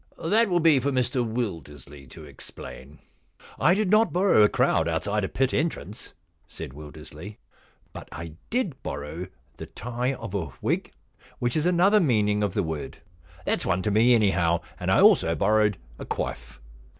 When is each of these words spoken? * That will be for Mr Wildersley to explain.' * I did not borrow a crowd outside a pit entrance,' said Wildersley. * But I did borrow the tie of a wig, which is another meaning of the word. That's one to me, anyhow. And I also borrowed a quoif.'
* 0.09 0.17
That 0.17 0.49
will 0.49 0.59
be 0.59 0.79
for 0.79 0.89
Mr 0.91 1.23
Wildersley 1.23 2.09
to 2.09 2.23
explain.' 2.25 2.97
* 3.31 3.33
I 3.59 3.75
did 3.75 3.91
not 3.91 4.11
borrow 4.11 4.41
a 4.41 4.49
crowd 4.49 4.87
outside 4.87 5.23
a 5.23 5.29
pit 5.29 5.53
entrance,' 5.53 6.15
said 6.47 6.71
Wildersley. 6.73 7.37
* 7.63 7.93
But 7.93 8.09
I 8.11 8.33
did 8.49 8.81
borrow 8.81 9.27
the 9.57 9.67
tie 9.67 10.13
of 10.15 10.33
a 10.33 10.53
wig, 10.59 10.91
which 11.37 11.55
is 11.55 11.67
another 11.67 11.99
meaning 11.99 12.41
of 12.41 12.55
the 12.55 12.63
word. 12.63 12.97
That's 13.45 13.63
one 13.63 13.83
to 13.83 13.91
me, 13.91 14.15
anyhow. 14.15 14.61
And 14.79 14.89
I 14.89 15.01
also 15.01 15.35
borrowed 15.35 15.77
a 15.99 16.05
quoif.' 16.05 16.57